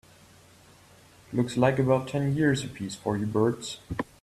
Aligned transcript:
Looks 1.31 1.57
like 1.57 1.77
about 1.77 2.07
ten 2.07 2.35
years 2.35 2.63
a 2.63 2.67
piece 2.67 2.95
for 2.95 3.15
you 3.15 3.27
birds. 3.27 3.77